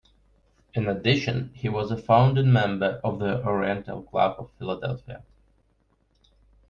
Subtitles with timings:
[0.73, 5.21] In addition, he was a founding member of the Oriental Club of Philadelphia.